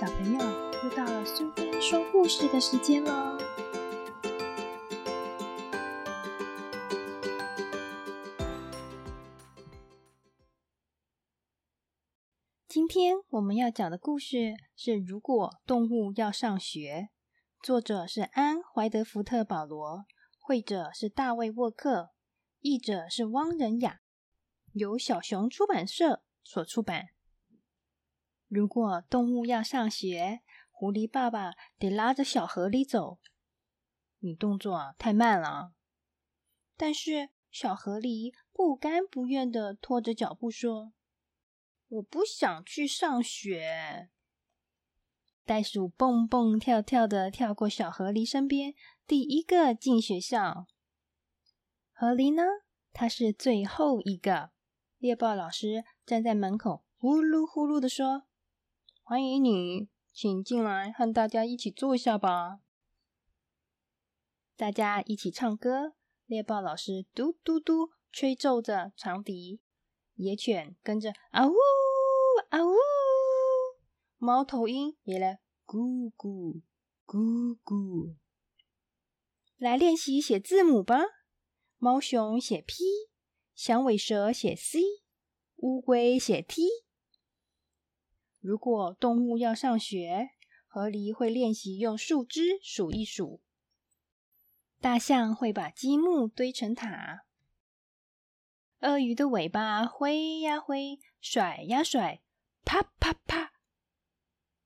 [0.00, 0.40] 小朋友，
[0.82, 3.36] 又到了苏菲说故事的时间喽！
[12.66, 17.10] 今天我们要讲的故事是《如果动物要上学》，
[17.62, 20.06] 作者是安·怀德福特·保罗，
[20.38, 22.08] 绘者是大卫·沃克，
[22.60, 24.00] 译者是汪仁雅，
[24.72, 27.08] 由小熊出版社所出版。
[28.50, 30.40] 如果动物要上学，
[30.72, 33.20] 狐狸爸爸得拉着小河狸走。
[34.18, 35.72] 你动作太慢了。
[36.76, 40.92] 但是小河狸不甘不愿的拖着脚步说
[41.86, 44.10] ：“我不想去上学。”
[45.46, 48.74] 袋鼠蹦蹦跳跳的跳过小河狸身边，
[49.06, 50.66] 第一个进学校。
[51.92, 52.42] 河狸呢？
[52.92, 54.50] 它是最后一个。
[54.98, 58.24] 猎豹老师站在门口，呼噜呼噜的说。
[59.10, 62.60] 欢迎你，请进来和大家一起坐下吧。
[64.56, 65.94] 大家一起唱歌，
[66.26, 69.60] 猎豹老师嘟嘟嘟吹奏着长笛，
[70.14, 71.54] 野犬跟着啊呜
[72.50, 72.70] 啊呜，
[74.16, 76.62] 猫头鹰也来咕咕
[77.04, 78.14] 咕咕。
[79.56, 81.00] 来练习写字母吧。
[81.78, 82.84] 猫熊写 P，
[83.56, 84.78] 响尾蛇写 C，
[85.56, 86.62] 乌龟写 T。
[88.40, 90.30] 如果动物要上学，
[90.66, 93.40] 河狸会练习用树枝数一数；
[94.80, 97.26] 大象会把积木堆成塔；
[98.80, 102.22] 鳄鱼的尾巴挥呀挥，甩呀甩，
[102.64, 103.52] 啪啪啪。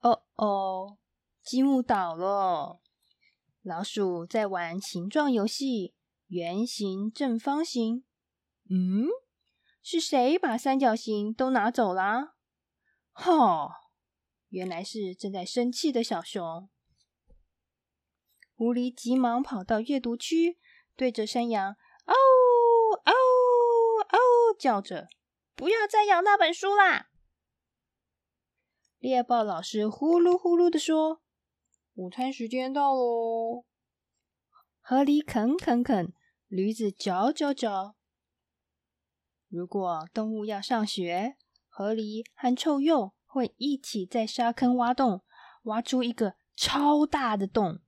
[0.00, 0.98] 哦哦，
[1.42, 2.80] 积木倒了。
[3.62, 5.94] 老鼠在玩形状游戏，
[6.28, 8.04] 圆形、正方形。
[8.70, 9.08] 嗯，
[9.82, 12.33] 是谁把三角形都拿走了？
[13.14, 13.80] 哈！
[14.48, 16.68] 原来是正在生气的小熊。
[18.54, 20.58] 狐狸急忙跑到阅读区，
[20.94, 21.76] 对着山羊
[22.06, 22.14] “嗷
[23.04, 23.12] 嗷
[24.10, 24.18] 嗷”
[24.58, 25.08] 叫着
[25.56, 27.08] ：“不要再咬那本书啦！”
[28.98, 31.22] 猎豹老师呼噜呼噜的说
[31.94, 33.64] ：“午餐时间到喽！”
[34.80, 36.12] 河狸啃啃啃，
[36.46, 37.96] 驴子嚼嚼嚼。
[39.48, 41.36] 如果动物要上学，
[41.76, 45.24] 河狸和臭鼬会一起在沙坑挖洞，
[45.64, 47.80] 挖出一个超大的洞。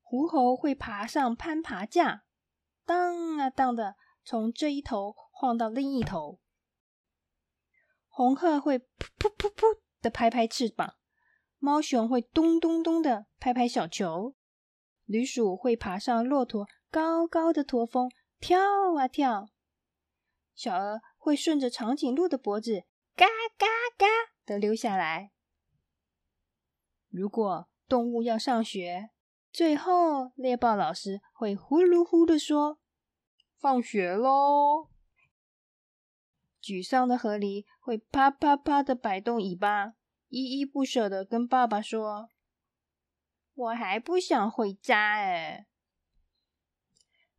[0.00, 2.22] 狐猴会爬上攀爬架，
[2.86, 6.40] 荡啊荡的从这一头晃到另一头。
[8.08, 8.84] 红鹤会噗
[9.18, 10.94] 噗噗噗的拍拍翅膀，
[11.58, 14.34] 猫熊会咚咚咚的拍拍小球。
[15.04, 18.58] 驴鼠会爬上骆驼高高的驼峰，跳
[18.96, 19.50] 啊跳。
[20.56, 21.00] 小鹅。
[21.26, 22.84] 会顺着长颈鹿的脖子
[23.16, 23.26] 嘎
[23.58, 23.66] 嘎
[23.98, 24.06] 嘎
[24.44, 25.32] 的溜下来。
[27.08, 29.10] 如果动物要上学，
[29.50, 32.78] 最后猎豹老师会呼噜呼的说
[33.58, 34.88] ：“放学喽！”
[36.62, 39.94] 沮丧的河狸会啪啪啪的摆动尾巴，
[40.28, 42.28] 依依不舍的跟爸爸说
[43.52, 45.66] ：“我还不想回家哎。”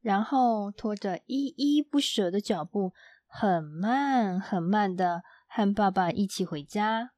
[0.08, 2.94] 然后拖着依依不舍的脚步。
[3.28, 7.10] 很慢很慢的和爸爸一起回家。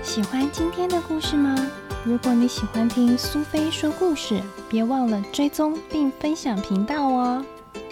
[0.00, 1.56] 喜欢今天的故事吗？
[2.04, 4.40] 如果你喜欢听苏菲说故事，
[4.70, 7.44] 别忘了追踪并分享频道哦。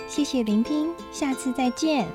[0.07, 2.07] 谢谢聆听，下次再见。